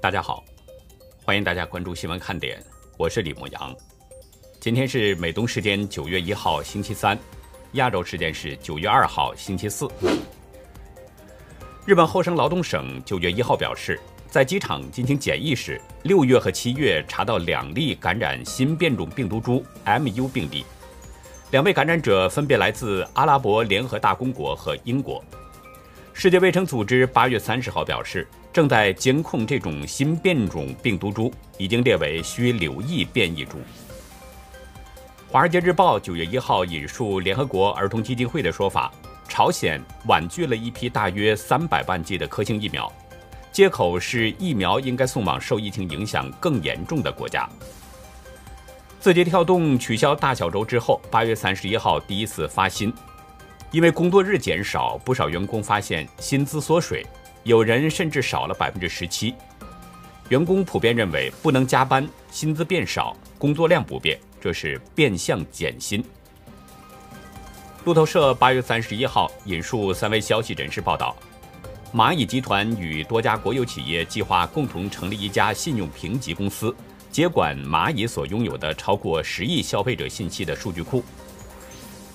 [0.00, 0.42] 大家好，
[1.26, 2.58] 欢迎大家关注新闻看点，
[2.96, 3.76] 我是李牧阳。
[4.58, 7.18] 今天是美东时间九月一号星期三，
[7.72, 9.86] 亚洲时间是九月二号星期四。
[11.84, 20.64] 日本厚生劳动省九月一号表示，在机场进行检疫时，六月和七月查到两例感染新变种病毒株 MU 病例，
[21.50, 25.22] 两位感染者分别来自阿拉伯联合大公国和英国。
[26.12, 33.58] 世界卫生组织八月三十号表示，正在监控这种新变种病毒株，已经列为需留意变异株。
[35.30, 38.92] 《华尔街日报》九月一号引述联合国儿童基金会的说法，
[39.28, 42.92] 朝鲜婉拒了一批大约三百万剂的科兴疫苗，
[43.50, 47.48] 借口是疫苗应该送往受疫情影响更严重的国家。
[48.98, 52.92] 字节跳动取消大小周之后，八月三十一号第一次发薪，
[53.72, 57.06] 因为工作日减少，不少员工发现薪资缩水，
[57.44, 59.34] 有人甚至少了百分之十七。
[60.28, 64.18] 员工普遍认为，不能加班，薪资变少，工作量不变。
[64.40, 66.02] 这是变相减薪。
[67.84, 71.14] 路透社八月三十一号引述三位消息人士报道，
[71.94, 76.74] 蚂蚁集团与多家国有企业计划共同成立一家信用评级公司，
[77.12, 81.04] 接管蚂蚁所拥有的超过十亿消费者信息的数据库。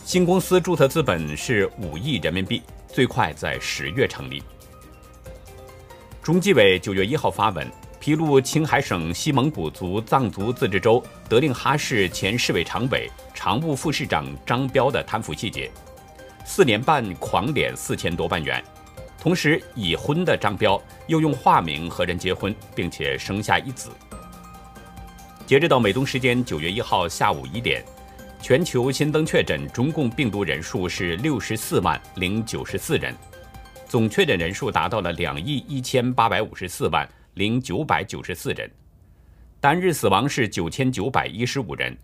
[0.05, 4.41] 新公司注册资本是五亿人民币，最快在十月成立。
[6.21, 7.67] 中纪委九月一号发文。
[7.99, 15.71] 披露青海省西蒙古族藏族自治州德令哈市前市委常委、常务副市长张彪的贪腐细节，
[16.45, 18.63] 四年半狂敛四千多万元，
[19.19, 23.89] 同时已婚的张彪又用化名和人结婚，并且生下一子。
[25.47, 27.83] 截止到美东时间九月一号下午一点，
[28.45, 33.11] 全球新增确诊中共病毒人数是六十四万零九十四人，
[33.87, 37.09] 总确诊人数达到了两亿一千八百五十四万。
[37.33, 38.69] 零九百九十四人，
[39.59, 41.97] 单日死亡是九千九百一十五人，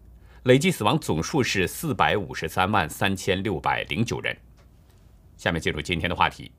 [0.46, 4.36] 累计死亡总数是四百五十三万三千六百零九人。
[5.38, 6.52] 下面进入今天的话题。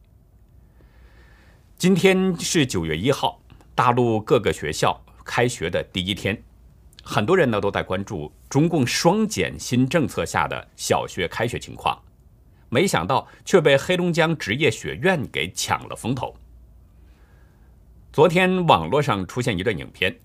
[1.76, 3.42] 今天是九月一号，
[3.74, 6.40] 大陆各个学校开学的第一天，
[7.02, 12.00] 很多人呢都在关注中共双减新政策下的小学开学情况，
[12.68, 16.34] 没想到却被黑龙江职业学院给抢了风头。
[18.12, 20.16] 昨天网络上出现一段影片，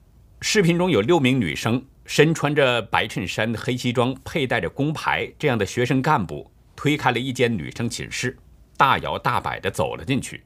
[0.42, 8.38] 视频中有六名女生身穿着白衬衫、黑西装，佩戴着工牌，这样的学生干部推开了一间女生寝室，
[8.78, 10.44] 大摇大摆地走了进去，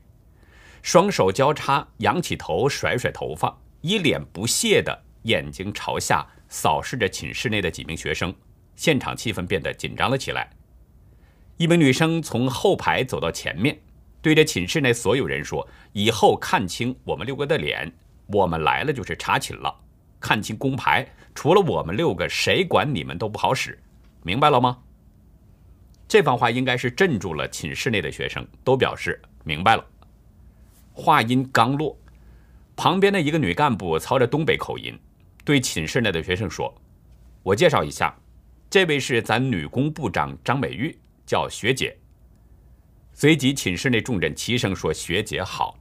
[0.81, 8.34] 双手交叉，仰起头，甩甩头发，一脸不屑的眼睛朝下扫视着寝室内的几名学生，
[8.76, 10.50] 现场气氛变得紧张了起来。
[11.58, 13.80] 一名女生从后排走到前面。
[14.24, 17.92] 对着寝室内所有人说：“以后看清我们六个的脸，
[18.28, 19.76] 我们来了就是查寝了。
[20.20, 23.80] 看清工牌，除了我们六个，谁管你们都不好使，
[24.22, 24.78] 明白了吗？”
[26.08, 29.84] 这番话应该是镇住了寝室内的学生，都表示明白了。
[30.94, 31.98] 话音刚落，
[32.76, 34.96] 旁边的一个女干部操着东北口音，
[35.44, 36.74] 对寝室内的学生说
[37.44, 38.16] ：“我介绍一下，
[38.69, 41.97] 这位是咱女工部长张美玉，叫学姐。”
[43.13, 45.78] 随即，寝室内众人齐声说：“学姐好。”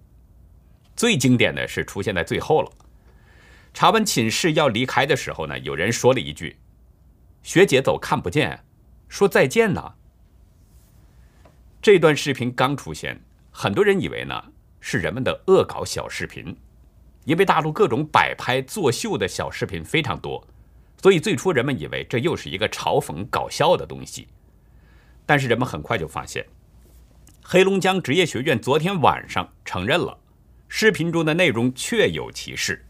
[0.97, 2.71] 最经典的是出现在最后了。
[3.72, 6.56] 查完寝室要离开的时候呢，有人说了一句
[7.42, 8.65] ：“学姐走看不见，
[9.09, 9.94] 说再见呢。”
[11.81, 13.19] 这段视频刚出现，
[13.50, 16.54] 很多人以为呢是人们的恶搞小视频，
[17.25, 20.47] 因为大陆各种摆拍作秀的小视频非常多，
[21.03, 24.29] 所以最初人们以为这又是一个嘲讽搞笑的东西。
[25.27, 26.45] 但是人们很快就发现。
[27.43, 30.19] 黑龙江职业学院昨天晚上承认了，
[30.69, 32.85] 视频中的内容确有其事。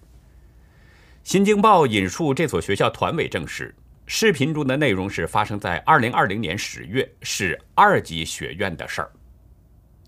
[1.22, 3.74] 新京报引述这所学校团委证实，
[4.06, 9.12] 视频中的内容是发生在二零二零年十月，是二级学院的事儿。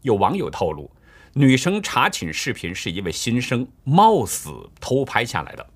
[0.03, 0.91] 有网友透露，
[1.35, 5.67] 女生查寝视频是一位新生冒死偷拍下来的。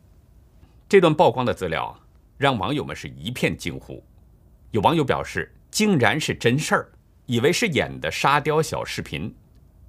[0.86, 1.98] 这段曝光的资料
[2.36, 4.04] 让网友们是一片惊呼。
[4.72, 6.92] 有网友表示，竟然是真事儿。
[7.24, 9.34] 以为是演的沙雕小视频，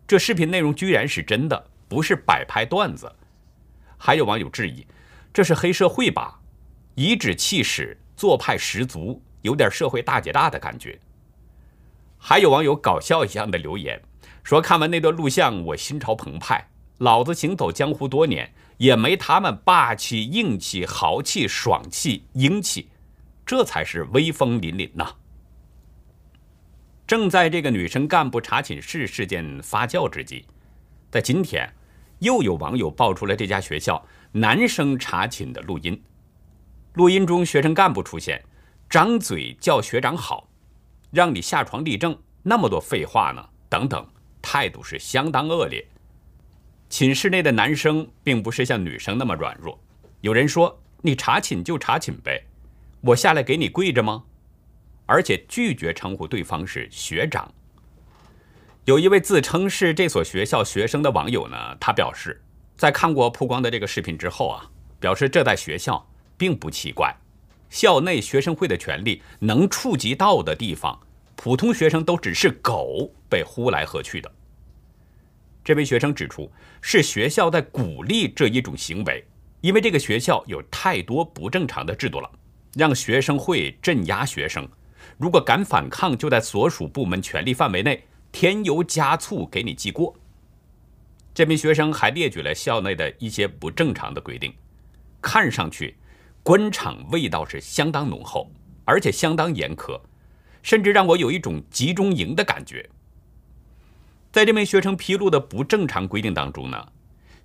[0.08, 3.14] 这视频内容居然是真的，不是摆拍段子。
[3.98, 4.88] 还有网友质疑，
[5.34, 6.40] 这是黑社会吧？
[6.96, 10.98] 颐指气使，做派十足，有点社会大姐大的感觉。
[12.18, 14.02] 还有网友搞笑一样的留言，
[14.48, 16.70] 说看完那段录像，我心潮澎湃。
[17.00, 22.88] 老子行走江湖多年，也没他们霸气、硬气、豪气、爽气、英气，
[23.46, 25.16] 这才是威风凛凛呐！
[27.06, 30.46] 正在这个女生干部查寝室事件发酵之际，
[31.12, 31.70] 在今天，
[32.20, 34.02] 又有网友爆出了这家学校
[34.32, 36.02] 男生查寝的录音。
[36.94, 38.42] 录音中，学生干部出现，
[38.90, 40.48] 张嘴叫学长好，
[41.12, 43.46] 让你下床立正，那么多废话呢？
[43.68, 44.08] 等等，
[44.50, 45.86] 态度是相当恶劣。
[46.88, 49.78] 寝室内的男生并不是像女生那么软弱，
[50.22, 52.46] 有人说你查寝就查寝呗，
[53.02, 54.24] 我下来给你跪着吗？
[55.06, 57.54] 而且拒绝称呼对方是学长。
[58.86, 62.42] 有一位自称是这所学校学生的网友呢，他表示，
[62.78, 67.14] 在看过曝光的这个视频之后啊，表示这在学校并不奇怪，
[67.70, 70.98] 校内学生会的权利能触及到的地方，
[71.36, 74.32] 普通学生都只是狗被呼来喝去的。
[75.68, 76.50] 这位学生指出，
[76.80, 79.22] 是学校在鼓励这一种行为，
[79.60, 82.32] 因为这个学校有太多不正常的制度了，
[82.76, 84.66] 让学生会镇压学生，
[85.18, 90.16] 如果敢反抗，就在所属部门权力范围内添油加醋给你记过。
[91.34, 94.54] 这名学生还列举了校内的一些不正常的规定，
[95.22, 95.98] 看上去
[96.44, 98.50] 官场味道是相当浓厚，
[98.86, 100.00] 而且相当严苛，
[100.64, 102.90] 甚至让我有一种集中营的感觉。
[104.32, 106.88] 在这名学生披露的不正常规定当中呢，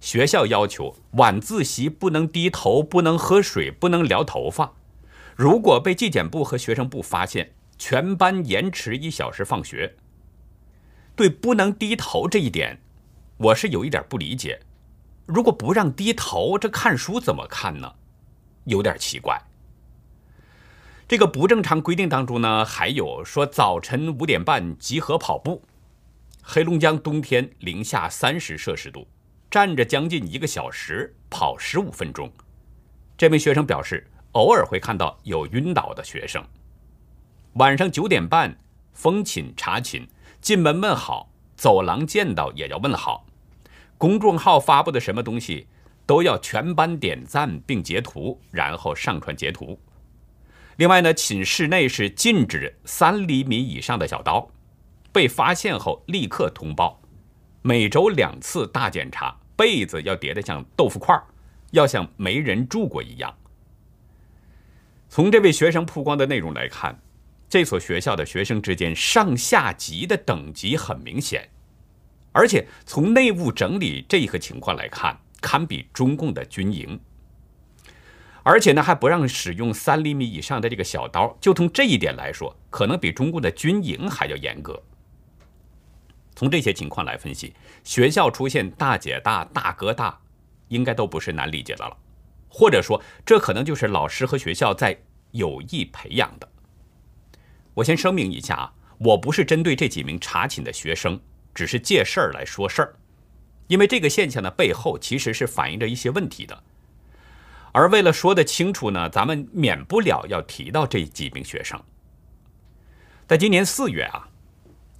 [0.00, 4.72] 学校要求晚自习不能低头、不能喝水、不能撩头发。
[5.34, 9.96] 如果被纪检部和学生部发现，全班延迟一小时放学。
[11.14, 12.80] 对不能低头这一点，
[13.36, 14.60] 我是有一点不理解。
[15.24, 17.92] 如果不让低头，这看书怎么看呢？
[18.64, 19.40] 有点奇怪。
[21.08, 25.62] 这个不正常规定当中呢，还有说早晨五点半集合跑步。
[26.44, 29.06] 黑龙江冬天零下三十摄氏度，
[29.48, 32.30] 站着将近一个小时，跑十五分钟。
[33.16, 36.44] 这名学生表示，偶尔会看到有晕倒的学生。
[37.54, 38.58] 晚上九点半
[38.92, 40.06] 封寝查寝，
[40.40, 43.24] 进门问好，走廊见到也要问好。
[43.96, 45.68] 公众号发布的什么东西
[46.04, 49.78] 都要全班点赞并截图，然后上传截图。
[50.76, 54.50] 另外呢，寝室内是禁止三厘米以上的小刀。
[55.12, 57.00] 被发现后立刻通报，
[57.60, 61.14] 每周两次大检查，被子要叠得像豆腐块
[61.72, 63.34] 要像没人住过一样。
[65.08, 66.98] 从这位学生曝光的内容来看，
[67.48, 71.50] 这所学校的学生之间上下级的等级很明显，
[72.32, 76.98] 而且从内务整理这一个情况来看，堪比中共的军营。
[78.42, 84.82] 而且呢，还不让使用三厘米以上的这个小刀，就从这一点来说，可能比中共的军营还要严格。
[86.34, 90.18] 从这些情况来分析，学校出现大姐大、大哥大，
[90.68, 91.96] 应该都不是难理解的了。
[92.48, 94.98] 或者说，这可能就是老师和学校在
[95.30, 96.48] 有意培养的。
[97.74, 101.20] 我先声明一下啊，我不是针对这几名查寝的学生，
[101.54, 102.94] 只是借事儿来说事儿。
[103.68, 106.62] 因为这个现象的背后其实是反映着一些问题的。
[107.72, 111.78] 而为了说得清楚呢，咱们免不了要提到这几名学生。
[113.26, 114.28] 在今年四月啊。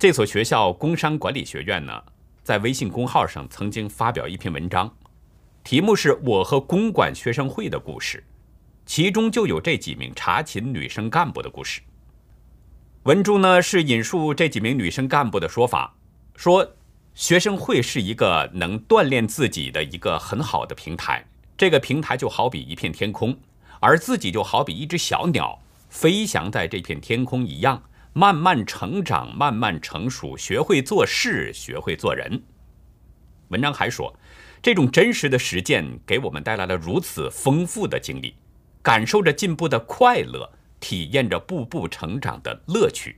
[0.02, 2.02] 这所学校工商管理学院呢，
[2.42, 4.92] 在微信公号上曾经发表一篇文章，
[5.62, 8.24] 题目是我和公管学生会的故事，
[8.84, 11.80] 其中就有这几名查寝女生干部的故事。
[13.04, 15.94] 文中呢是引述这几名女生干部的说法，
[16.34, 16.68] 说
[17.14, 21.24] 学生会是一个能锻炼自己的一个很好的平台，
[21.56, 23.38] 这个平台就好比一片天空，
[23.78, 27.80] 而自己就好比一只小鸟，飞翔在这片天空一样。
[28.14, 32.42] 慢慢成长，慢慢成熟，学会做事，学会做人。
[33.48, 34.14] 文章还说，
[34.60, 38.34] 这种真实的实践给我们带来了如此丰富的经历，
[38.82, 43.16] 感受着进步的快乐，体验着步步成长的乐趣。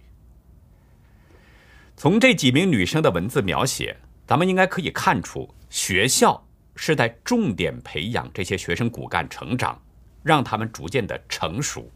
[1.97, 3.97] 从这几名女生的文字描写，
[4.27, 6.47] 咱们应该可以看出，学校
[6.77, 9.81] 是在重点培养这些学生骨干成长，
[10.23, 11.91] 让他们逐渐的成熟。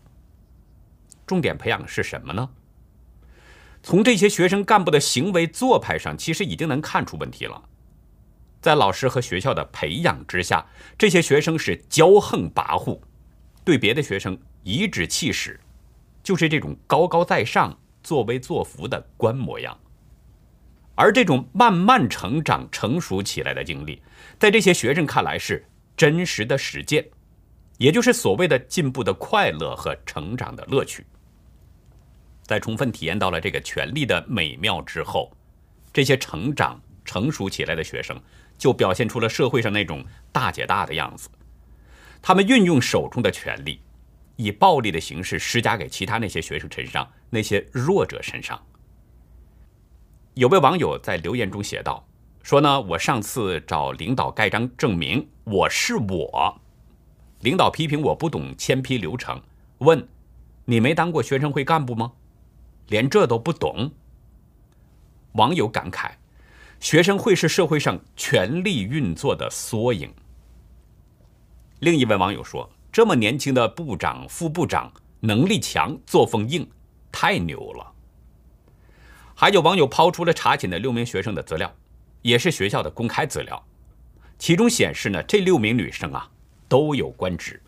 [1.24, 2.48] 重点培养是什么呢？
[3.88, 7.58] 从这些学生干部的行为做派上，其实已经能看出问题了。
[8.60, 10.66] 在老师和学校的培养之下，
[10.98, 13.00] 这些学生是骄横跋扈，
[13.64, 15.58] 对别的学生颐指气使，
[16.22, 19.74] 就是这种高高在上、作威作福的官模样。
[20.94, 24.02] 而这种慢慢成长、成熟起来的经历，
[24.38, 25.64] 在这些学生看来是
[25.96, 27.08] 真实的实践，
[27.78, 31.06] 也就是所谓的进步的快乐和成长的乐趣。
[32.48, 35.30] 在充分体验到了这个权利的美妙之后，
[35.92, 38.18] 这些成长成熟起来的学生
[38.56, 40.02] 就表现出了社会上那种
[40.32, 41.28] 大姐大的样子。
[42.22, 43.82] 他们运用手中的权力，
[44.36, 48.58] 以暴力的形式施加给其他那些学生身上、那些弱者身上。
[50.32, 52.08] 有位网友在留言中写道
[52.42, 56.58] ：“说呢，我上次找领导盖章证明我是我，
[57.40, 59.42] 领导批评我不懂签批流程，
[59.78, 60.08] 问
[60.64, 62.12] 你没当过学生会干部吗？
[62.88, 63.90] 连这都不懂。
[65.32, 66.10] 网友感慨，
[66.80, 70.12] 学生会是社会上权力运作的缩影。
[71.80, 76.68] 另一位网友说，这么年轻的部长、副部长，能力强，作风硬，
[77.12, 77.92] 太牛了。
[79.34, 81.72] 还有网友抛出了查寝的六名学生的资料，
[82.22, 83.64] 也是学校的公开资料，
[84.38, 86.28] 其中显示呢，这六名女生啊
[86.68, 87.62] 都有官职，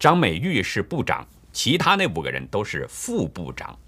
[0.00, 3.78] 张美玉是部长，其他那五个人都是副部长。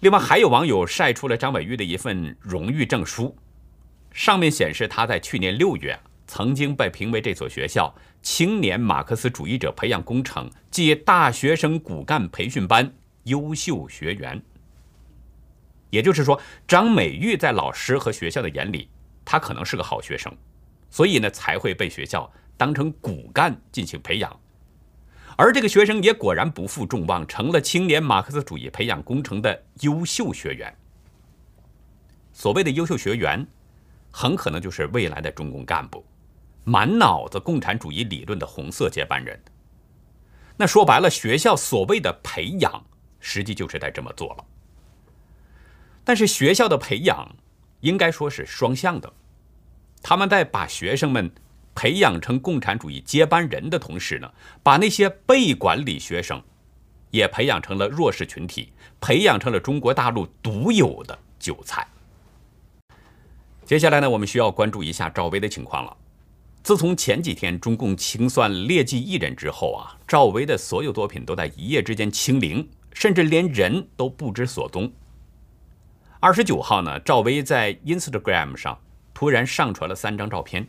[0.00, 3.34] 另外还有网友晒出了张美玉的一份荣誉证书，
[4.12, 12.92] 上面显示她在去年六月曾经被评为这所学校青年马克思主义者培养工程暨大学生骨干培训班
[13.24, 14.40] 优秀学员。
[15.90, 16.38] 也就是说，
[16.68, 18.90] 张美玉在老师和学校的眼里，
[19.24, 20.30] 她可能是个好学生，
[20.90, 24.40] 所以呢才会被学校当成骨干进行培养。
[25.36, 30.74] 而这个学生也果然不负众望，成了青年马克思主义培养工程的优秀学员。
[32.32, 33.46] 所谓的优秀学员，
[34.10, 36.04] 很可能就是未来的中共干部，
[36.64, 39.38] 满脑子共产主义理论的红色接班人。
[40.56, 42.82] 那说白了，学校所谓的培养，
[43.20, 44.44] 实际就是在这么做了。
[46.02, 47.36] 但是学校的培养
[47.80, 49.12] 应该说是双向的，
[50.02, 51.30] 他们在把学生们
[51.76, 54.28] 培养成共产主义接班人的同时呢，
[54.62, 56.42] 把那些被管理学生
[57.10, 61.86] 也培养成了弱势群体，培养成了中国大陆独有的韭菜。
[63.66, 65.94] 接下来呢，我们需要关注一下赵薇的情况了。
[66.62, 74.90] 自从前几天中共清算劣迹艺人之后啊，赵薇的所有作品都在一夜之间清零，甚至连人都不知所踪。
[76.20, 78.78] 二十九号呢，赵薇在 Instagram 上
[79.12, 80.66] 突然上传了三张照片，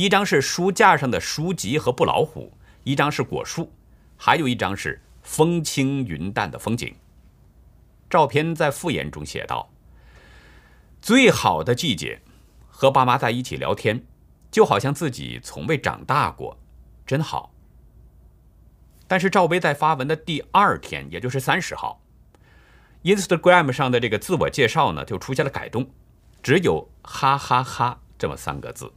[0.00, 3.70] 一张是书架上的书籍和布老虎，一张是果树，
[4.16, 6.96] 还有一张是风轻云淡的风景。
[8.08, 9.68] 照片在附言中写道
[11.02, 12.22] ：“最好的季节，
[12.66, 14.02] 和爸妈在一起聊天，
[14.50, 16.56] 就好像自己从未长大过，
[17.06, 17.52] 真好。”
[19.06, 22.00] 但是赵薇在发文的第二天，也就是三十号。
[23.02, 25.90] Instagram 上的这个自我介绍呢，就出现了改动，
[26.42, 28.90] 只有“哈哈哈”这么三个字。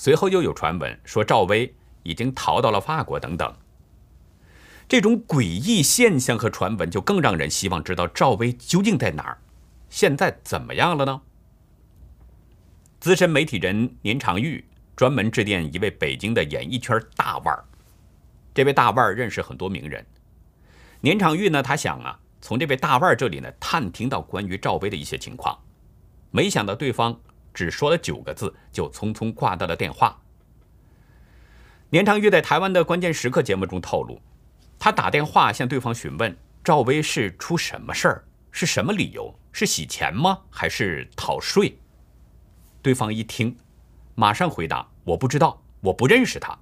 [0.00, 1.74] 随后又有传闻说赵薇
[2.04, 3.52] 已经逃到了法国等等。
[4.86, 9.38] 这种诡异现象和传闻，就更让人希望知道赵薇究竟在哪儿，
[9.90, 11.20] 现在怎么样了呢？
[13.00, 14.64] 资深媒体人年长玉
[14.94, 17.64] 专门致电一位北京的演艺圈大腕儿，
[18.54, 20.06] 这位大腕儿认识很多名人。
[21.00, 22.20] 年长玉呢，他想啊。
[22.40, 25.58] 从这位大腕儿这里呢，探听到关于赵薇的一些情况，
[26.30, 27.20] 没想到对方
[27.52, 30.20] 只说了九个字，就匆匆挂断了电话。
[31.90, 34.20] 年长玉在台湾的关键时刻节目中透露，
[34.78, 41.78] 他打电话向对方询问赵薇是出什么事儿，是什么理由，是洗钱吗，还是逃税？
[42.82, 43.56] 对方一听，
[44.14, 46.58] 马上回答：“我不知道，我不认识他。”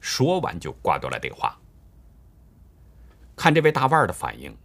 [0.00, 1.58] 说完就挂断了电话。
[3.34, 4.56] 看这位大腕的反应。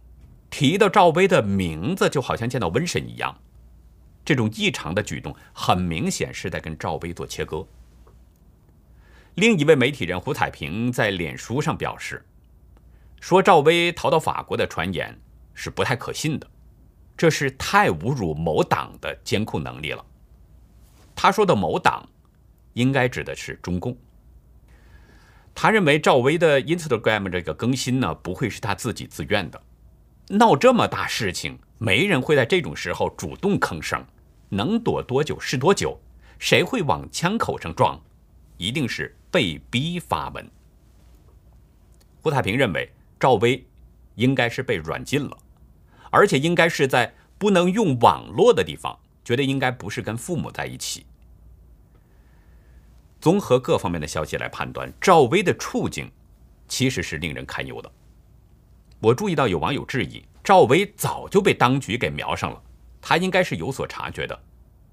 [0.50, 3.40] 提到赵薇的名字，就好像见到瘟神一样。
[4.24, 7.66] 这种异常的举动，很明显是在跟赵薇做切割。
[9.34, 12.24] 另一位媒体人胡彩萍在脸书上表示，
[13.20, 15.18] 说赵薇逃到法国的传言
[15.54, 16.46] 是不太可信的，
[17.16, 20.04] 这是太侮辱某党的监控能力了。
[21.14, 22.08] 他说的某党，
[22.74, 23.96] 应该指的是中共。
[25.54, 29.60] 他认为赵薇的 Instagram 这个更新呢，不会是他自己自愿的。
[30.28, 34.04] 闹这么大事情，没人会在这种时候主动吭声，
[34.50, 35.98] 能躲多久是多久，
[36.38, 37.98] 谁会往枪口上撞？
[38.58, 40.46] 一定是被逼发文。
[42.20, 43.66] 胡太平认为赵薇
[44.16, 45.34] 应该是被软禁了，
[46.10, 51.06] 而且应该是在不能用网络的地方，觉得应该不是跟父母在一起。
[53.22, 56.12] 综合各方面的消息来判断，赵薇的处境
[56.68, 57.90] 其实是令人堪忧的。
[59.00, 62.60] 我注意到有网友质疑，赵薇早就被当局给瞄上了，
[63.00, 64.36] 他应该是有所察觉的，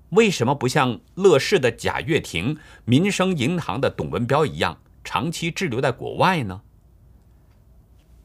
[0.09, 6.61] 为什么不像乐视的贾跃亭、民生银行的董文标一样，长期滞留在国外呢？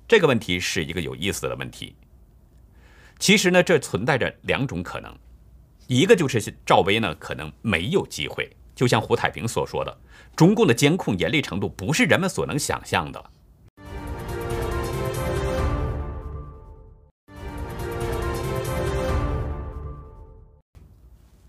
[0.07, 1.97] 这个问题是一个有意思的问题。
[3.19, 5.11] 其实呢，这存在着两种可能，
[5.87, 10.01] 一个就是赵薇呢可能没有机会，就像胡太平所说的，
[10.37, 13.31] 中共的监控严厉程度不是人们所能想象的。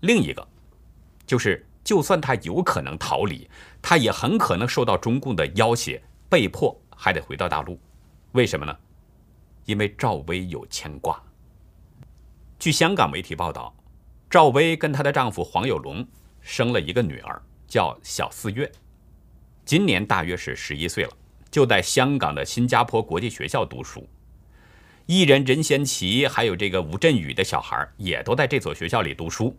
[0.04, 0.46] 另一个，
[1.26, 3.48] 就是就算他有可能逃离，
[3.80, 7.80] 他也很可能受到中共的要挟，被迫还得回到大陆。
[8.32, 8.76] 为什么呢？
[9.64, 11.18] 因为赵薇有牵挂。
[12.58, 13.74] 据香港媒体报道，
[14.28, 16.06] 赵薇跟她的丈夫黄有龙
[16.42, 18.70] 生了一个女儿，叫小四月，
[19.64, 21.10] 今年大约是十一岁了，
[21.50, 24.06] 就在香港的新加坡国际学校读书。
[25.06, 29.56] 艺人任贤齐还有这个吴镇宇的小孩也都在这所学校里读书。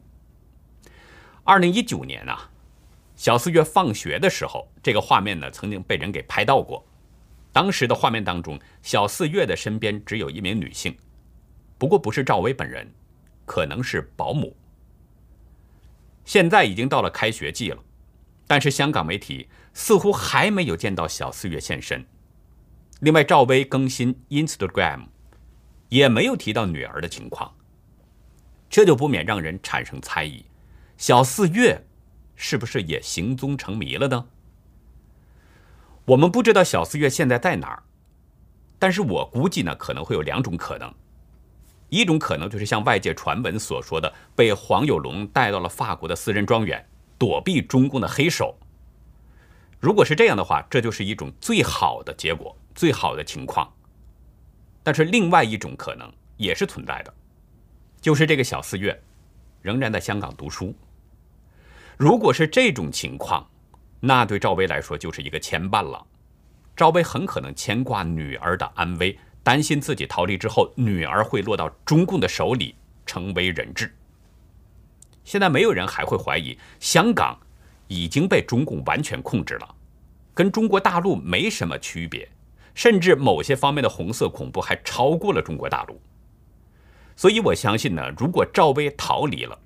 [1.48, 2.50] 二零一九年啊，
[3.16, 6.84] 小四月放学的时候，这个画面呢曾经被人给拍到过。
[7.54, 10.98] 当时的画面当中，小四月的身边只有一名女性，
[11.78, 12.92] 不过不是赵薇本人，
[13.46, 14.58] 可能是保姆。
[16.24, 17.78] 现在已经到了开学季了，
[18.48, 22.04] 但是香港媒体似乎还没有见到小四月现身。
[23.02, 25.06] 另外，赵薇更新 Instagram。
[25.90, 27.54] 也没有提到女儿的情况，
[28.68, 30.44] 这就不免让人产生猜疑：
[30.98, 31.86] 小四月
[32.36, 34.28] 是不是也行踪成谜了呢？
[36.06, 37.84] 我们不知道小四月现在在哪儿，
[38.80, 40.94] 但是我估计呢，可能会有两种可能：
[41.90, 46.88] 一种可能就是像外界传闻所说的，被黄有龙带到了法国的私人庄园，
[47.18, 48.58] 躲避中共的黑手。
[49.80, 53.72] 如果是这样的话，这就是一种最好的结果，最好的情况。
[54.82, 57.14] 但是另外一种可能也是存在的，
[58.00, 59.00] 就是这个小四月
[59.62, 60.74] 仍然在香港读书。
[61.98, 63.48] 如果是这种情况，
[64.00, 66.06] 那对赵薇来说就是一个牵绊了。
[66.76, 72.76] 赵薇很可能牵挂女儿的安危，担心自己逃离之后，女儿会落到中共的手里，
[73.06, 73.94] 成为人质。
[75.24, 77.40] 现在没有人还会怀疑香港
[77.88, 79.76] 已经被中共完全控制了，
[80.34, 82.30] 跟中国大陆没什么区别。
[82.74, 85.98] 甚至某些方面的红色恐怖还超过了中国大陆，
[87.16, 89.58] 所以我相信呢，如果赵薇逃离了，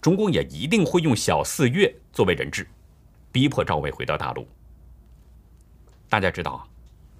[0.00, 2.66] 中共也一定会用小四月作为人质，
[3.32, 4.46] 逼迫赵薇回到大陆。
[6.08, 6.66] 大家知道，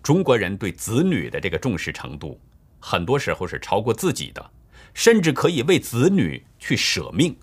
[0.03, 2.41] 中国人对子女的这个重视程度，
[2.81, 4.51] 很多时候是超过自己的，
[4.95, 7.37] 甚至可以为子女去舍命。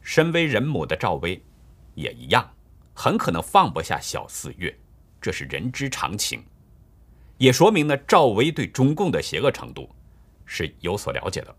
[0.00, 1.42] 身为人母的赵薇，
[1.94, 2.48] 也一样，
[2.94, 4.76] 很可能放不下小四月。
[5.20, 6.42] 这是人之常情，
[7.38, 9.88] 也说明呢，赵薇对中共的邪恶程度
[10.46, 11.54] 是有所了解的。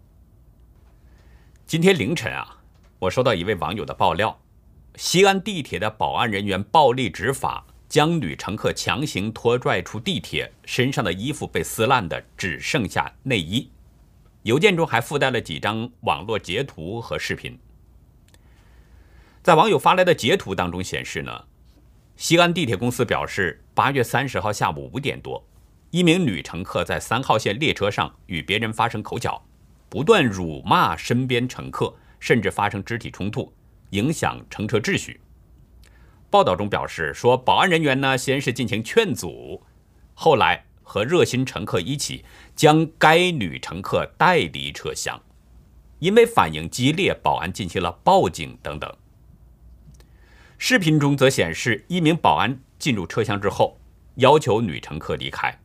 [1.74, 2.60] 今天凌晨啊，
[3.00, 4.40] 我收到一位网友的爆料：
[4.96, 13.72] 西安地铁的保安人员暴力执法，将女乘客强行拖拽出地铁，身上的衣服被撕烂的只剩下内衣。
[14.44, 17.58] 邮件中还附带了几张网络截图和视频。
[19.42, 21.46] 在网友发来的截图当中显示呢。
[22.16, 25.44] 西安地铁公司表示，八月三十号下午五点多，
[25.90, 29.44] 一名女乘客在三号线列车上与别人发生口角，
[29.94, 33.54] 不断辱骂身边乘客，甚至发生肢体冲突，
[33.92, 35.22] 影响乘车秩序。
[36.32, 39.62] 报道中表示说，保安人员呢先是进行劝阻，
[40.16, 42.26] 后来和热心乘客一起
[42.56, 45.22] 将该女乘客带离车厢，
[46.00, 48.92] 因为反应激烈，保安进行了报警等等。
[50.58, 53.80] 视频中则显示，一名保安进入车厢之后，
[54.16, 55.60] 要求女乘客离开。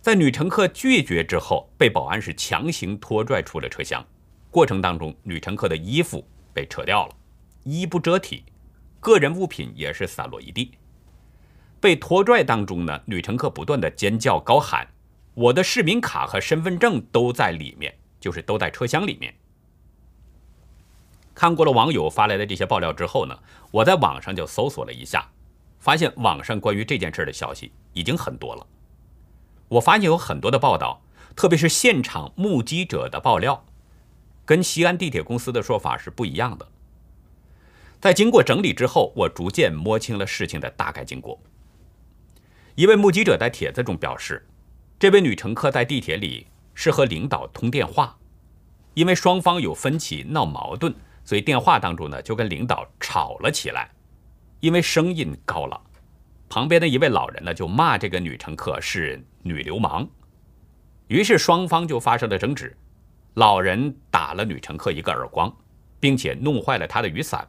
[0.00, 4.02] 在女乘客拒绝之后，被保安是强行拖拽出了车厢。
[4.50, 7.14] 过程当中，女乘客的衣服被扯掉了，
[7.64, 8.42] 衣不遮体，
[8.98, 10.72] 个人物品也是散落一地。
[11.80, 14.88] 被拖拽当中呢，女乘客不断的尖叫高喊
[15.34, 19.34] ：“我的市民卡和身份证都在里面，就是都在车厢里面。”
[21.34, 23.38] 看过了网友发来的这些爆料之后呢，
[23.70, 25.30] 我在网上就搜索了一下，
[25.78, 28.66] 发现网上关于这件事的消息已经很多了。
[29.70, 31.02] 我发现有很多的报道，
[31.34, 33.64] 特别是现场目击者的爆料，
[34.44, 36.68] 跟西安地铁公司的说法是不一样的。
[38.00, 41.40] 在经过整理之后，我逐渐摸清了事情的大概经过。
[42.74, 44.46] 一位目击者在帖子中表示，
[44.98, 48.16] 这位女乘客在地铁里是和领导通电话，
[48.94, 50.94] 因为双方有分歧闹矛盾。
[51.22, 53.92] 所以电话当中呢，就跟领导吵了起来，
[54.58, 55.80] 因为声音高了，
[56.48, 60.08] 旁边的一位老人呢就骂这个女乘客是女流氓，
[61.08, 62.76] 于是双方就发生了争执，
[63.34, 65.54] 老人打了女乘客一个耳光，
[65.98, 67.48] 并且弄坏了她的雨伞。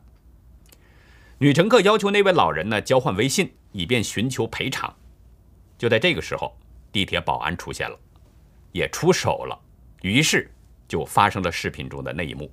[1.37, 4.93] 女乘客要求那位老人呢交换微信，以便寻求赔偿。
[5.77, 6.55] 就在这个时候，
[6.91, 7.97] 地铁保安出现了，
[8.71, 9.59] 也出手了，
[10.03, 10.49] 于是
[10.87, 12.51] 就发生了视频中的那一幕。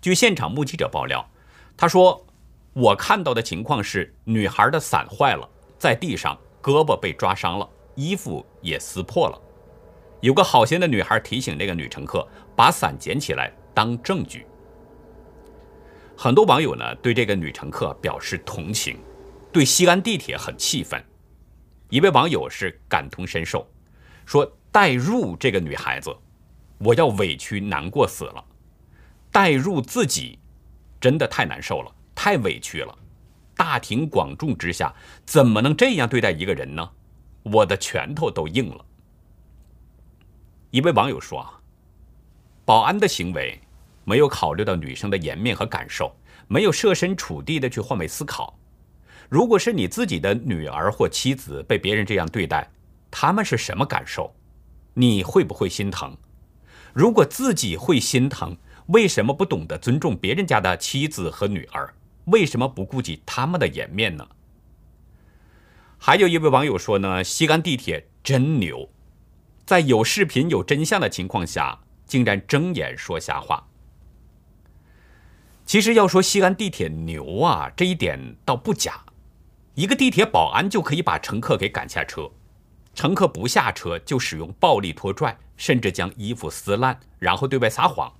[0.00, 1.28] 据现场目击者爆料，
[1.76, 2.24] 他说
[2.72, 9.40] ：“我看到的情况是，女孩的伞坏了，在地上，胳膊被抓伤了，衣服也撕破了。
[10.20, 14.44] 有个好心的女孩提醒那个女乘客把伞捡起来当证据。
[16.14, 18.98] 很多网友呢对这个女乘客表示同情，
[19.50, 21.02] 对西安地铁很气愤。
[21.88, 23.66] 一位网友是感同身受，
[24.26, 26.14] 说代入这个女孩子，
[26.80, 28.44] 我要委屈难过死了。
[29.32, 30.38] 代入自己，
[31.00, 32.94] 真的太难受了，太委屈了。
[33.58, 34.94] 大庭广众之下，
[35.26, 36.88] 怎么能这样对待一个人呢？
[37.42, 38.84] 我的拳头都硬了。
[40.70, 41.60] 一位网友说啊，
[42.64, 43.60] 保安的行为
[44.04, 46.14] 没有考虑到女生的颜面和感受，
[46.46, 48.56] 没有设身处地的去换位思考。
[49.28, 52.70] 如果是你自己的女儿或妻子被别人这样对待，
[53.10, 54.32] 他们是什么感受？
[54.94, 56.16] 你会不会心疼？
[56.94, 61.92] 如果自己会心疼，为什么不懂得尊重别人家的妻子和女儿？
[62.30, 64.26] 为什么不顾及他们的颜面呢？
[65.98, 68.88] 还有一位网友说呢，西安地铁真牛，
[69.66, 73.66] 在有视频、有真相的情况下，竟然睁眼说瞎话。
[75.64, 79.04] 其实要说西安地铁牛啊，这一点倒不假。
[79.74, 82.30] 一个地铁保安就可以把乘客给赶下车，
[82.94, 88.12] 乘客不下车就使用暴力拖拽，甚至将衣服撕烂，然后对外撒谎。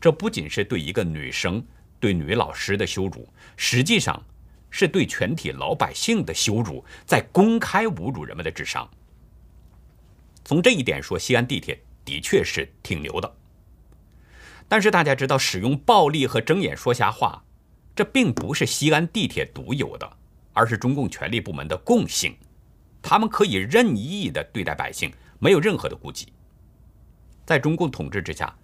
[0.00, 1.64] 这不仅是对一个女生、
[2.04, 4.22] 对女老师的羞辱，实际上
[4.68, 8.86] 是对全体老百姓的羞辱，在公开侮辱人们的智商。
[10.44, 13.36] 从这一点说，西安地铁的确是挺牛的。
[14.68, 17.42] 但是大家知道，使用暴力和睁眼说瞎话，
[17.96, 20.18] 这并不是西安地铁独有的。
[20.52, 22.36] 而是中共权力部门的共性，
[23.00, 26.34] 他们可以任意的对待百姓，没有任何的顾忌。
[27.46, 28.54] 在中共统治之下，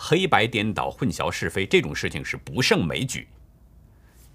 [0.00, 3.26] 黑白颠倒、混淆是非这种事情是不胜枚举。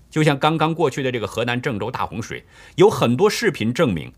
[0.09, 2.45] 就像刚刚过去的这个河南郑州大洪水，
[2.75, 4.11] 有很多视频证明，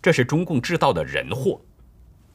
[0.00, 1.60] 这是中共制造的人祸，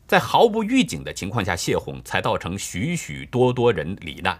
[0.06, 4.40] 在毫无预警的情况下泄洪，才造成许许多多人罹难。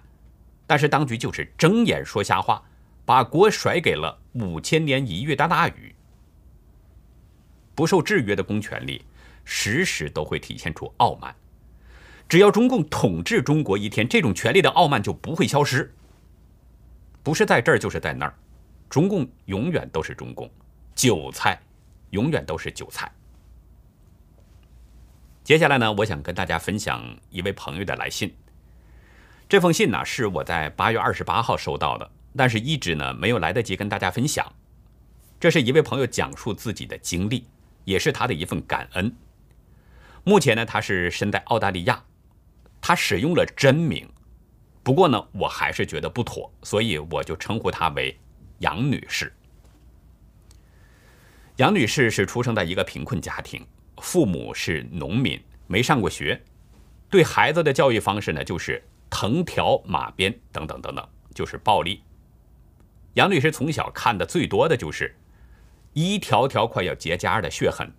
[0.68, 2.64] 但是当局就是睁眼说瞎话。
[3.04, 5.94] 把锅甩给了五千年一遇的大雨。
[7.74, 9.04] 不受制约的公权力，
[9.44, 11.36] 时时都会体现出傲慢。
[12.32, 15.94] 只要中共统治中国一天，这种权力的傲慢就不会消失。
[17.24, 18.34] 不是在这儿，就是在那儿，
[18.90, 20.50] 中共永远都是中共，
[20.96, 21.62] 韭菜
[22.12, 23.12] 永远都是韭菜。
[25.44, 28.34] 接下来呢，我想跟大家分享一位朋友的来信。
[29.50, 32.10] 这封信呢，是我在八月二十八号收到的。
[32.38, 34.50] 但是，一直呢没有来得及跟大家分享。
[35.38, 37.46] 这是一位朋友讲述自己的经历，
[37.84, 39.14] 也是他的一份感恩。
[40.24, 42.06] 目前呢，他是身在澳大利亚，
[42.82, 44.10] 他使用了真名，
[44.82, 48.18] 不过呢，我还是觉得不妥，所以我就称呼他为
[48.60, 49.32] 杨女士。
[51.58, 53.64] 杨女士是出生在一个贫困家庭，
[53.98, 56.42] 父母是农民，没上过学，
[57.10, 62.02] 对孩子的教育方式呢，就是藤条、马鞭等等等等，就是暴力。
[63.14, 65.16] 杨女士从小看的最多的就是
[65.94, 67.94] 一条条快要结痂的血痕，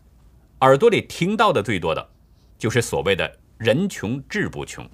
[0.61, 2.11] 耳朵里听到的最多的，
[2.59, 4.85] 就是所谓的“人穷志不穷”，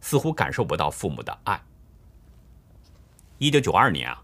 [0.00, 1.60] 似乎感受不到父母的爱。
[3.36, 4.22] 一九九二年啊，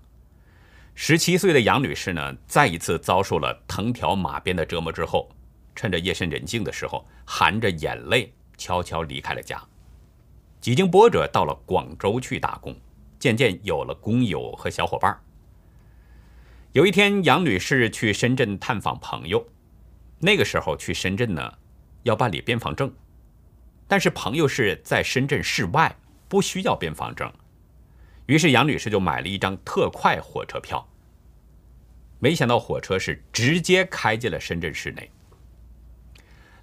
[0.94, 5.30] 十七岁的杨女士呢，再一次遭受了藤条马鞭的折磨之后，
[5.74, 9.62] 趁着夜深人静的时候，含着眼泪悄悄离开了家，
[10.62, 12.74] 几经波折到了广州去打工。
[13.18, 15.18] 渐渐有了工友和小伙伴。
[16.72, 19.46] 有一天，杨女士去深圳探访朋友，
[20.18, 21.52] 那个时候去深圳呢，
[22.02, 22.92] 要办理边防证，
[23.86, 25.94] 但是朋友是在深圳市外，
[26.28, 27.32] 不需要边防证，
[28.26, 30.88] 于是杨女士就买了一张特快火车票。
[32.18, 35.10] 没想到火车是直接开进了深圳市内。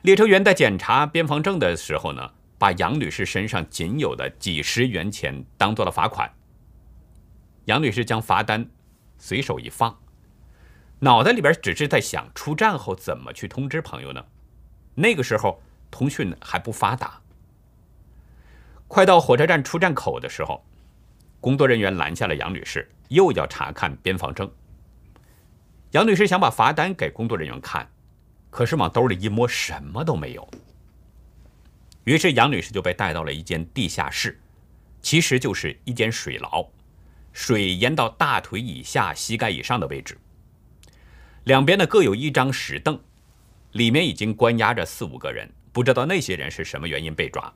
[0.01, 6.27] 列车员在检查边防证的时候呢，把杨女士身上仅有的几十元钱当做了罚款。
[7.65, 8.67] 杨女士将罚单
[9.19, 9.95] 随手一放，
[10.97, 14.25] 脑袋里边只是在想出站后怎么去通知朋友呢？
[14.95, 17.21] 那个时候通讯还不发达。
[18.87, 20.65] 快到火车站出站口的时候，
[21.39, 24.51] 工作人员拦下了杨女士，又要查看边防证。
[25.91, 27.87] 杨女士想把罚单给工作人员看，
[28.49, 30.49] 可是往兜里一摸，什么都没有。
[32.05, 34.39] 于是杨女士就被带到了一间地下室，
[35.01, 36.65] 其实就是一间水牢。
[37.33, 40.17] 水淹到大腿以下、膝盖以上的位置，
[41.45, 42.99] 两边呢各有一张石凳，
[43.71, 47.51] 里面已经关押着四五个人，不知道那些人是什么原因被抓。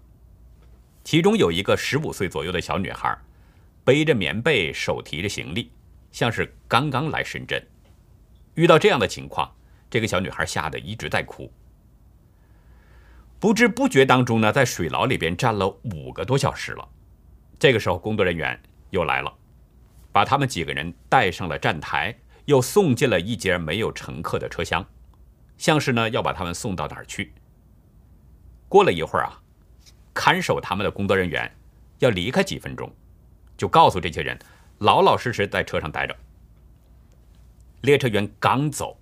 [1.03, 3.17] 其中有一个十五岁左右的小女孩，
[3.83, 5.71] 背着棉被，手提着行李，
[6.11, 7.61] 像是刚刚来深圳。
[8.55, 9.53] 遇到这样的情况，
[9.89, 11.51] 这个小女孩吓得一直在哭。
[13.39, 16.87] 不知不觉当中呢，在水牢里边站了五个多小时了。
[17.59, 19.31] 这个时候，工作人员又来了。
[20.11, 24.83] 把他们几个人带上了站台，又送进了一节没有乘客的车厢，
[25.57, 27.33] 像是呢要把他们送到哪儿去。
[28.67, 29.39] 过了一会儿啊，
[30.13, 31.49] 看守他们的工作人员
[31.99, 32.91] 要离开几分钟，
[33.55, 34.37] 就告诉这些人
[34.79, 36.15] 老老实实在车上待着。
[37.81, 38.97] 列车员刚走，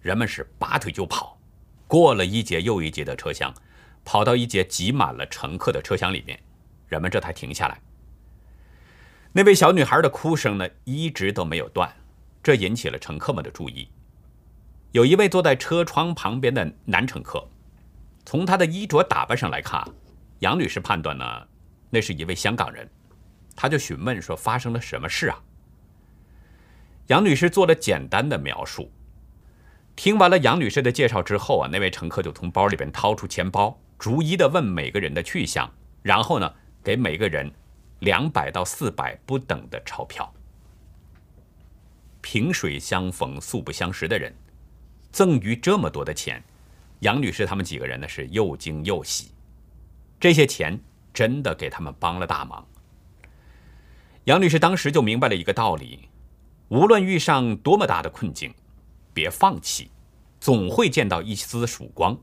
[0.00, 1.38] 人们是拔腿就跑，
[1.86, 3.52] 过了一节又一节的车厢，
[4.04, 6.40] 跑到一节挤满了乘客的车厢里面，
[6.88, 7.78] 人们这才停下来。
[9.32, 11.94] 那位小女孩的哭声呢，一直都没有断，
[12.42, 13.88] 这引起了乘客们的注意。
[14.92, 17.46] 有一位坐在车窗旁边的男乘客。
[18.24, 19.82] 从她的衣着打扮上来看，
[20.40, 21.24] 杨女士判断呢，
[21.90, 22.88] 那是一位香港人。
[23.54, 25.42] 她就询问说：“发生了什么事啊？”
[27.08, 28.90] 杨女士做了简单的描述。
[29.94, 37.52] 听完了杨女士的介绍之后啊，那位乘客就从包里边掏出钱包，逐一的问每个人的去向，然后呢，给每个人
[37.98, 40.32] 两百到四百不等的钞票。
[42.22, 44.34] 萍水相逢，素不相识的人，
[45.10, 46.42] 赠予这么多的钱。
[47.02, 49.32] 杨女士他们几个人呢是又惊又喜，
[50.20, 50.78] 这些钱
[51.12, 52.64] 真的给他们帮了大忙。
[54.24, 56.08] 杨女士当时就明白了一个道理：
[56.68, 58.54] 无论遇上多么大的困境，
[59.12, 59.90] 别放弃，
[60.38, 62.16] 总会见到一丝曙光，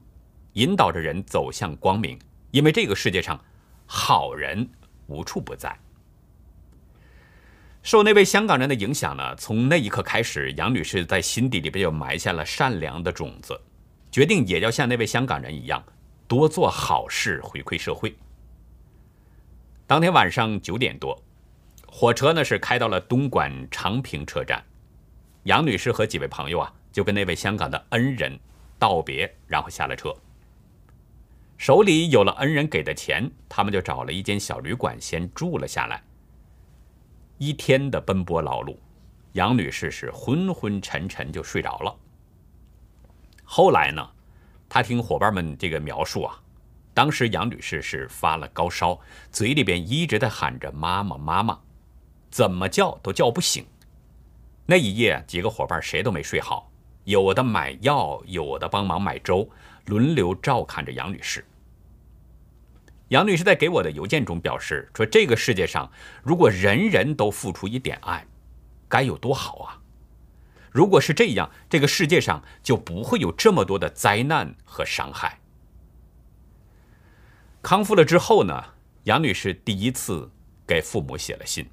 [0.53, 2.17] 引导着人走向光明。
[2.51, 3.37] 因为这个世界上，
[3.85, 4.65] 好人
[5.07, 5.77] 无处不在。
[7.83, 13.59] 受那位香港人的影响呢，从那一刻开始，杨女士在心底里边就埋下了善良的种子。
[14.12, 15.84] 决定也要像那位香港人一样，
[16.28, 18.15] 多做好事回馈社会。
[19.86, 21.19] 当天晚上九点多，
[21.88, 24.63] 火车呢是开到了东莞长平车站，
[25.43, 28.39] 杨女士和几位朋友啊就跟那位香港的恩人
[28.78, 30.15] 道别，然后下了车。
[31.58, 36.02] 手里有了恩人给的钱，他们就找了一间小旅馆先住了下来。
[37.38, 38.78] 一天的奔波劳碌，
[39.34, 41.95] 杨女士是昏昏沉沉就睡着了。
[43.51, 44.07] 后来呢，
[44.69, 46.39] 他听伙伴们这个描述啊，
[46.93, 48.99] 当时杨女士是发了高烧，
[49.31, 51.59] 嘴里边一直在喊着“妈妈，妈妈”，
[52.29, 53.65] 怎么叫都叫不醒。
[54.67, 56.71] 那一夜，几个伙伴谁都没睡好，
[57.05, 59.49] 有的买药，有的帮忙买粥，
[59.88, 61.43] 轮流照看着杨女士。
[63.07, 68.23] 杨女士在给我的邮件中表示说：“这个世界上，如果人人都付出一点爱，
[68.88, 69.81] 该有多好啊！”
[70.71, 75.39] 如果是这样，这个世界上就不会有这么多的灾难和伤害。
[77.62, 78.63] 康复了之后呢，
[79.03, 80.32] 杨女士第一次
[80.67, 81.67] 给父母写了信，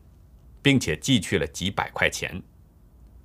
[0.63, 2.43] 并且寄去了几百块钱。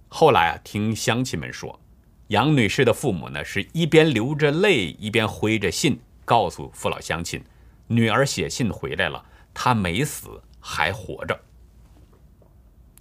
[0.10, 1.79] 后来啊，听乡亲们说，
[2.27, 7.43] 杨女士的父母呢是一边流着泪，一边挥着信，告诉父老乡亲，
[7.88, 11.39] 女儿写信回来了，她没死，还活着。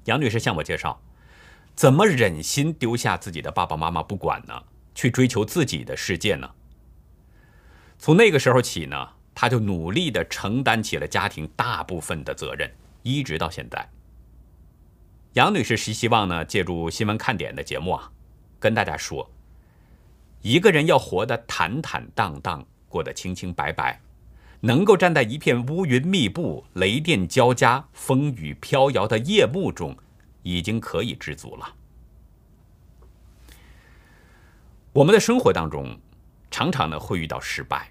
[0.04, 1.00] 杨女士向我介绍。
[1.74, 4.62] 怎么忍心丢下自己的爸爸妈妈不管呢？
[4.92, 6.50] 去追求自己的世界呢？
[7.98, 12.70] 从那个时候起呢，他就努力的承担起了家庭大部分的责任，
[13.02, 13.88] 一直到现在。
[15.35, 18.11] 杨女士是希望呢，借助新闻看点的节目啊，
[18.59, 19.30] 跟大家说，
[20.42, 24.00] 一个人要活得坦坦荡荡，过得清清白白，
[24.61, 29.96] 能够站在一片乌云密布、雷电交加、风雨飘摇的夜幕中。
[30.42, 31.74] 已经可以知足了。
[34.92, 35.98] 我们的生活当中，
[36.50, 37.90] 常常呢会遇到失败，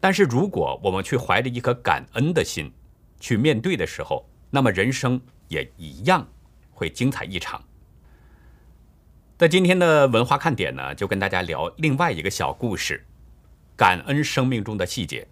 [0.00, 2.72] 但是如果我们去怀着一颗感恩的心
[3.18, 6.26] 去面对的时候，那么人生也一样
[6.70, 7.62] 会精彩异常。
[9.36, 13.04] 在今天的文化看点呢，就跟大家聊另外一个小故事，
[13.76, 15.26] 感恩生命中的细节。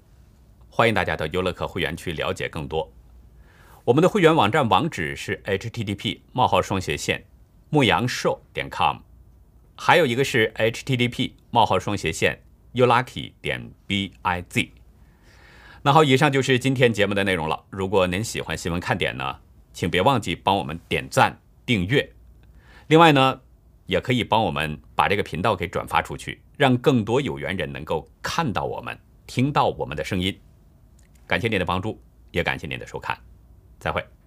[0.68, 2.90] 欢迎大家到优乐客会员去了解更多。
[3.84, 7.24] 我们的会员网站网址是 http: 冒号双斜线
[7.68, 8.98] 牧羊兽点 com，
[9.74, 12.40] 还有一个是 http: 冒号双斜线
[12.74, 14.68] youlucky 点 biz。
[15.82, 17.64] 那好，以上就是今天节目的内容了。
[17.70, 19.40] 如果您喜欢新闻看点呢，
[19.72, 22.08] 请别忘记帮我们点赞、订阅。
[22.86, 23.40] 另外呢，
[23.86, 30.38] 也可以帮我们把这个频道给转发出去，让更多有缘人能够看到我们、听到我们的声音。
[31.26, 33.18] 感谢您的帮助，也感谢您的收看。
[33.82, 34.21] 再会。